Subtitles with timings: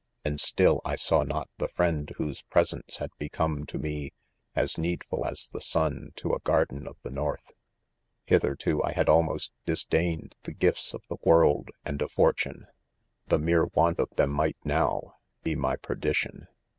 [0.25, 4.13] and still I saw not the friend whose' presence had become to* me,
[4.55, 7.49] as needful as the sun to a garden of the north.
[7.49, 7.53] s
[8.25, 12.65] Hitherto, I had almost disdained the gifts of the world and of fortune
[12.97, 16.47] \ the mere want of them might now, he my perdition.